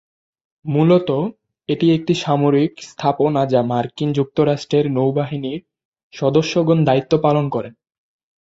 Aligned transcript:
মূলতঃ 0.65 1.19
এটি 1.69 1.87
একটি 1.91 2.13
সামরিক 2.15 2.71
স্থাপনা 2.89 3.41
যা 3.45 3.61
মার্কিন 3.63 4.09
যুক্তরাষ্ট্রের 4.13 4.85
নৌবাহিনীর 4.91 5.59
সদস্যগণ 6.13 6.79
দায়িত্ব 6.85 7.13
পালন 7.17 7.45
করেন। 7.49 7.73